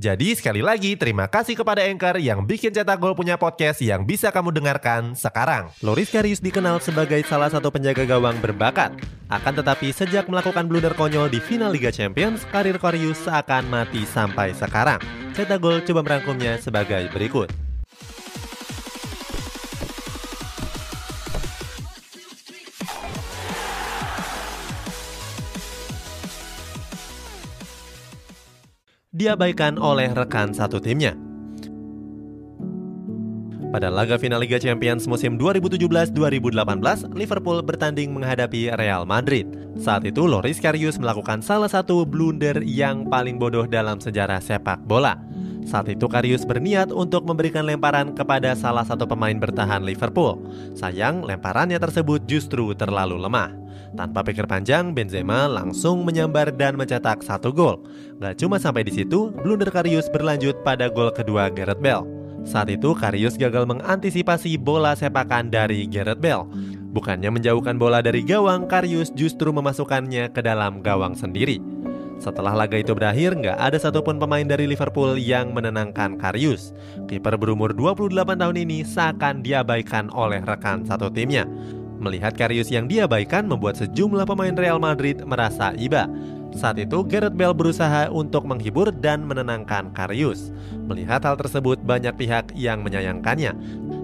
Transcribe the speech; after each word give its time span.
Jadi 0.00 0.32
sekali 0.32 0.64
lagi 0.64 0.96
terima 0.96 1.28
kasih 1.28 1.52
kepada 1.52 1.84
Anchor 1.84 2.16
yang 2.16 2.48
bikin 2.48 2.72
Cetak 2.72 2.96
Gol 2.96 3.12
punya 3.12 3.36
podcast 3.36 3.76
yang 3.84 4.08
bisa 4.08 4.32
kamu 4.32 4.48
dengarkan 4.48 5.12
sekarang. 5.12 5.68
Loris 5.84 6.08
Karius 6.08 6.40
dikenal 6.40 6.80
sebagai 6.80 7.20
salah 7.28 7.52
satu 7.52 7.68
penjaga 7.68 8.08
gawang 8.08 8.40
berbakat. 8.40 8.96
Akan 9.28 9.52
tetapi 9.52 9.92
sejak 9.92 10.32
melakukan 10.32 10.64
blunder 10.64 10.96
konyol 10.96 11.28
di 11.28 11.44
final 11.44 11.76
Liga 11.76 11.92
Champions, 11.92 12.48
karir 12.48 12.80
Karius 12.80 13.20
seakan 13.20 13.68
mati 13.68 14.08
sampai 14.08 14.56
sekarang. 14.56 15.00
Cetak 15.36 15.60
Gol 15.60 15.84
coba 15.84 16.00
merangkumnya 16.00 16.56
sebagai 16.56 17.12
berikut. 17.12 17.61
Diabaikan 29.22 29.78
oleh 29.78 30.10
rekan 30.10 30.50
satu 30.50 30.82
timnya. 30.82 31.14
Pada 33.72 33.88
laga 33.88 34.20
final 34.20 34.42
Liga 34.42 34.60
Champions 34.60 35.08
musim 35.08 35.40
2017-2018, 35.40 36.12
Liverpool 37.16 37.64
bertanding 37.64 38.12
menghadapi 38.12 38.68
Real 38.76 39.08
Madrid. 39.08 39.48
Saat 39.80 40.04
itu 40.04 40.28
Loris 40.28 40.60
Karius 40.60 41.00
melakukan 41.00 41.40
salah 41.40 41.72
satu 41.72 42.04
blunder 42.04 42.60
yang 42.60 43.08
paling 43.08 43.40
bodoh 43.40 43.64
dalam 43.64 43.96
sejarah 43.96 44.44
sepak 44.44 44.84
bola. 44.84 45.16
Saat 45.64 45.88
itu 45.88 46.04
Karius 46.04 46.44
berniat 46.44 46.92
untuk 46.92 47.24
memberikan 47.24 47.64
lemparan 47.64 48.12
kepada 48.12 48.52
salah 48.52 48.84
satu 48.84 49.08
pemain 49.08 49.38
bertahan 49.38 49.80
Liverpool. 49.80 50.42
Sayang, 50.76 51.24
lemparannya 51.24 51.80
tersebut 51.80 52.28
justru 52.28 52.76
terlalu 52.76 53.16
lemah. 53.16 53.61
Tanpa 53.92 54.24
pikir 54.24 54.48
panjang, 54.48 54.96
Benzema 54.96 55.44
langsung 55.46 56.02
menyambar 56.02 56.52
dan 56.52 56.80
mencetak 56.80 57.20
satu 57.20 57.52
gol. 57.52 57.84
Gak 58.18 58.40
cuma 58.40 58.56
sampai 58.56 58.88
di 58.88 58.92
situ, 58.92 59.32
blunder 59.42 59.68
Karius 59.68 60.08
berlanjut 60.08 60.60
pada 60.64 60.88
gol 60.88 61.12
kedua 61.12 61.52
Gareth 61.52 61.80
Bale. 61.82 62.04
Saat 62.42 62.74
itu 62.74 62.90
Karius 62.96 63.38
gagal 63.38 63.68
mengantisipasi 63.70 64.58
bola 64.58 64.98
sepakan 64.98 65.46
dari 65.46 65.86
Gareth 65.86 66.18
Bale. 66.18 66.48
Bukannya 66.92 67.32
menjauhkan 67.32 67.80
bola 67.80 68.04
dari 68.04 68.20
gawang, 68.20 68.68
Karius 68.68 69.14
justru 69.16 69.48
memasukkannya 69.48 70.28
ke 70.34 70.44
dalam 70.44 70.84
gawang 70.84 71.16
sendiri. 71.16 71.62
Setelah 72.22 72.54
laga 72.54 72.78
itu 72.78 72.94
berakhir, 72.94 73.34
nggak 73.34 73.58
ada 73.58 73.74
satupun 73.82 74.22
pemain 74.22 74.46
dari 74.46 74.70
Liverpool 74.70 75.18
yang 75.18 75.50
menenangkan 75.50 76.14
Karius. 76.14 76.70
Kiper 77.10 77.34
berumur 77.34 77.74
28 77.74 78.38
tahun 78.38 78.56
ini 78.62 78.86
seakan 78.86 79.42
diabaikan 79.42 80.06
oleh 80.14 80.38
rekan 80.38 80.86
satu 80.86 81.10
timnya. 81.10 81.50
Melihat 82.02 82.34
Karius 82.34 82.66
yang 82.66 82.90
diabaikan 82.90 83.46
membuat 83.46 83.78
sejumlah 83.78 84.26
pemain 84.26 84.50
Real 84.58 84.82
Madrid 84.82 85.22
merasa 85.22 85.70
iba. 85.78 86.10
Saat 86.52 86.82
itu 86.82 87.00
Gareth 87.06 87.32
Bale 87.32 87.54
berusaha 87.54 88.10
untuk 88.10 88.44
menghibur 88.44 88.90
dan 88.90 89.22
menenangkan 89.24 89.94
Karius. 89.94 90.50
Melihat 90.90 91.22
hal 91.22 91.38
tersebut 91.38 91.78
banyak 91.80 92.12
pihak 92.18 92.50
yang 92.58 92.82
menyayangkannya. 92.82 93.54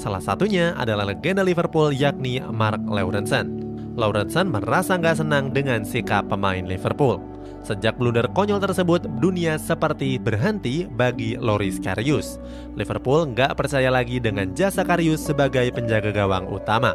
Salah 0.00 0.24
satunya 0.24 0.72
adalah 0.74 1.04
legenda 1.04 1.44
Liverpool 1.44 1.92
yakni 1.92 2.40
Mark 2.40 2.80
Lawrenson. 2.88 3.60
Lawrenson 3.92 4.48
merasa 4.48 4.96
nggak 4.96 5.20
senang 5.20 5.52
dengan 5.52 5.84
sikap 5.84 6.26
pemain 6.32 6.64
Liverpool. 6.64 7.20
Sejak 7.62 7.94
blunder 7.94 8.26
konyol 8.26 8.58
tersebut, 8.58 9.06
dunia 9.22 9.54
seperti 9.54 10.18
berhenti 10.18 10.90
bagi 10.90 11.38
Loris 11.38 11.78
Karius. 11.78 12.42
Liverpool 12.74 13.30
nggak 13.30 13.54
percaya 13.54 13.86
lagi 13.86 14.18
dengan 14.18 14.50
jasa 14.50 14.82
Karius 14.82 15.22
sebagai 15.22 15.70
penjaga 15.70 16.10
gawang 16.10 16.50
utama. 16.50 16.90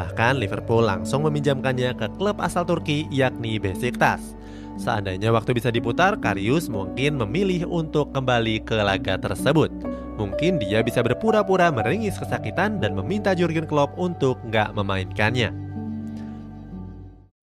Bahkan 0.00 0.40
Liverpool 0.40 0.88
langsung 0.88 1.28
meminjamkannya 1.28 1.92
ke 1.92 2.08
klub 2.16 2.40
asal 2.40 2.64
Turki 2.64 3.04
yakni 3.12 3.60
Besiktas. 3.60 4.32
Seandainya 4.80 5.28
waktu 5.28 5.52
bisa 5.52 5.68
diputar, 5.68 6.16
Karius 6.16 6.72
mungkin 6.72 7.20
memilih 7.20 7.68
untuk 7.68 8.08
kembali 8.16 8.64
ke 8.64 8.80
laga 8.80 9.20
tersebut. 9.20 9.68
Mungkin 10.16 10.56
dia 10.56 10.80
bisa 10.80 11.04
berpura-pura 11.04 11.68
meringis 11.68 12.16
kesakitan 12.16 12.80
dan 12.80 12.96
meminta 12.96 13.36
Jurgen 13.36 13.68
Klopp 13.68 13.92
untuk 14.00 14.40
nggak 14.48 14.72
memainkannya. 14.72 15.67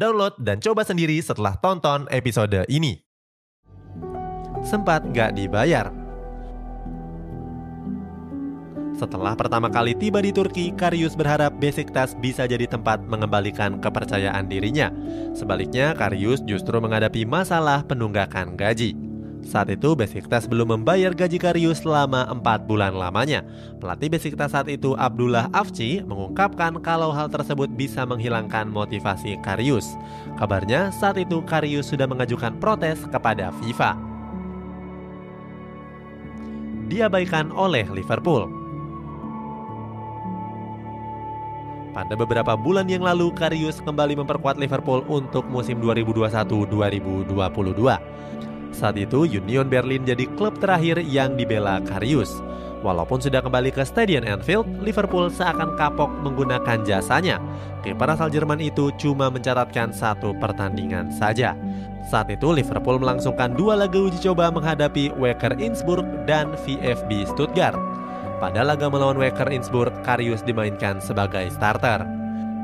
Download 0.00 0.32
dan 0.40 0.64
coba 0.64 0.80
sendiri 0.80 1.20
setelah 1.20 1.60
tonton 1.60 2.08
episode 2.08 2.64
ini. 2.72 3.04
Sempat 4.64 5.04
gak 5.12 5.36
dibayar? 5.36 5.92
Setelah 8.96 9.36
pertama 9.36 9.68
kali 9.68 9.92
tiba 9.92 10.24
di 10.24 10.32
Turki, 10.32 10.72
Karius 10.72 11.12
berharap 11.12 11.52
Besiktas 11.60 12.16
bisa 12.16 12.48
jadi 12.48 12.64
tempat 12.64 13.04
mengembalikan 13.04 13.76
kepercayaan 13.76 14.48
dirinya. 14.48 14.88
Sebaliknya, 15.36 15.92
Karius 15.92 16.40
justru 16.48 16.80
menghadapi 16.80 17.28
masalah 17.28 17.84
penunggakan 17.84 18.56
gaji. 18.56 19.09
Saat 19.40 19.72
itu 19.72 19.96
Besiktas 19.96 20.44
belum 20.44 20.76
membayar 20.76 21.16
gaji 21.16 21.40
Karius 21.40 21.82
selama 21.82 22.28
4 22.28 22.68
bulan 22.68 22.92
lamanya. 22.92 23.40
Pelatih 23.80 24.12
Besiktas 24.12 24.52
saat 24.52 24.68
itu 24.68 24.92
Abdullah 24.94 25.48
Afci 25.50 26.04
mengungkapkan 26.04 26.76
kalau 26.84 27.10
hal 27.10 27.32
tersebut 27.32 27.72
bisa 27.72 28.04
menghilangkan 28.04 28.68
motivasi 28.68 29.40
Karius. 29.40 29.96
Kabarnya 30.36 30.92
saat 30.92 31.16
itu 31.16 31.40
Karius 31.42 31.88
sudah 31.88 32.04
mengajukan 32.04 32.60
protes 32.60 33.00
kepada 33.08 33.48
FIFA. 33.64 33.96
Diabaikan 36.90 37.54
oleh 37.54 37.86
Liverpool. 37.88 38.60
Pada 41.90 42.14
beberapa 42.14 42.54
bulan 42.54 42.86
yang 42.86 43.02
lalu, 43.02 43.34
Karius 43.34 43.82
kembali 43.82 44.14
memperkuat 44.22 44.62
Liverpool 44.62 45.02
untuk 45.10 45.42
musim 45.50 45.82
2021-2022. 45.82 47.26
Saat 48.70 48.96
itu 48.96 49.26
Union 49.26 49.66
Berlin 49.66 50.06
jadi 50.06 50.24
klub 50.38 50.56
terakhir 50.62 51.02
yang 51.02 51.34
dibela 51.34 51.82
Karius. 51.84 52.42
Walaupun 52.80 53.20
sudah 53.20 53.44
kembali 53.44 53.76
ke 53.76 53.84
Stadion 53.84 54.24
Anfield, 54.24 54.64
Liverpool 54.80 55.28
seakan 55.28 55.76
kapok 55.76 56.08
menggunakan 56.24 56.80
jasanya. 56.80 57.36
Kiper 57.84 58.08
asal 58.08 58.32
Jerman 58.32 58.56
itu 58.56 58.88
cuma 58.96 59.28
mencatatkan 59.28 59.92
satu 59.92 60.32
pertandingan 60.40 61.12
saja. 61.12 61.52
Saat 62.08 62.32
itu 62.32 62.48
Liverpool 62.48 62.96
melangsungkan 62.96 63.52
dua 63.52 63.76
laga 63.76 64.00
uji 64.00 64.16
coba 64.24 64.48
menghadapi 64.48 65.12
Wacker 65.12 65.60
Innsbruck 65.60 66.08
dan 66.24 66.56
VfB 66.64 67.28
Stuttgart. 67.28 67.76
Pada 68.40 68.64
laga 68.64 68.88
melawan 68.88 69.20
Wacker 69.20 69.52
Innsbruck, 69.52 69.92
Karius 70.00 70.40
dimainkan 70.40 71.04
sebagai 71.04 71.52
starter. 71.52 72.00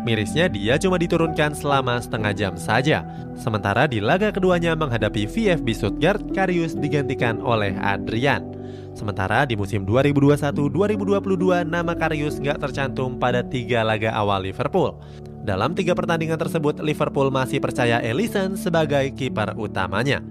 Mirisnya 0.07 0.47
dia 0.47 0.79
cuma 0.79 1.03
diturunkan 1.03 1.59
selama 1.59 1.99
setengah 1.99 2.31
jam 2.31 2.55
saja. 2.55 3.03
Sementara 3.35 3.91
di 3.91 3.99
laga 3.99 4.31
keduanya 4.31 4.79
menghadapi 4.79 5.27
VfB 5.27 5.67
Stuttgart, 5.75 6.23
Karius 6.31 6.79
digantikan 6.79 7.43
oleh 7.43 7.75
Adrian. 7.83 8.55
Sementara 8.95 9.43
di 9.43 9.59
musim 9.59 9.83
2021-2022 9.83 11.67
nama 11.67 11.99
Karius 11.99 12.39
nggak 12.39 12.63
tercantum 12.63 13.19
pada 13.19 13.43
tiga 13.43 13.83
laga 13.83 14.15
awal 14.15 14.47
Liverpool. 14.47 14.95
Dalam 15.43 15.75
tiga 15.75 15.99
pertandingan 15.99 16.39
tersebut, 16.39 16.79
Liverpool 16.87 17.27
masih 17.35 17.59
percaya 17.59 17.99
Ellison 17.99 18.55
sebagai 18.55 19.11
kiper 19.11 19.59
utamanya. 19.59 20.23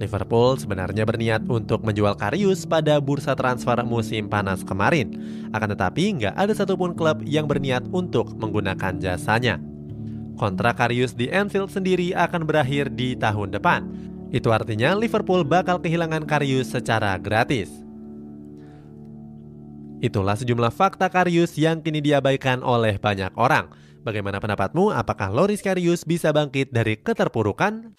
Liverpool 0.00 0.56
sebenarnya 0.56 1.04
berniat 1.04 1.44
untuk 1.52 1.84
menjual 1.84 2.16
Karius 2.16 2.64
pada 2.64 2.96
bursa 2.96 3.36
transfer 3.36 3.76
musim 3.84 4.32
panas 4.32 4.64
kemarin. 4.64 5.12
Akan 5.52 5.68
tetapi 5.76 6.16
nggak 6.16 6.34
ada 6.40 6.56
satupun 6.56 6.96
klub 6.96 7.20
yang 7.28 7.44
berniat 7.44 7.84
untuk 7.92 8.32
menggunakan 8.40 8.96
jasanya. 8.96 9.60
Kontrak 10.40 10.80
Karius 10.80 11.12
di 11.12 11.28
Anfield 11.28 11.68
sendiri 11.68 12.16
akan 12.16 12.48
berakhir 12.48 12.88
di 12.96 13.12
tahun 13.12 13.52
depan. 13.52 13.84
Itu 14.32 14.48
artinya 14.56 14.96
Liverpool 14.96 15.44
bakal 15.44 15.76
kehilangan 15.76 16.24
Karius 16.24 16.72
secara 16.72 17.20
gratis. 17.20 17.68
Itulah 20.00 20.32
sejumlah 20.32 20.72
fakta 20.72 21.12
Karius 21.12 21.60
yang 21.60 21.84
kini 21.84 22.00
diabaikan 22.00 22.64
oleh 22.64 22.96
banyak 22.96 23.36
orang. 23.36 23.68
Bagaimana 24.00 24.40
pendapatmu? 24.40 24.96
Apakah 24.96 25.28
Loris 25.28 25.60
Karius 25.60 26.08
bisa 26.08 26.32
bangkit 26.32 26.72
dari 26.72 26.96
keterpurukan? 26.96 27.92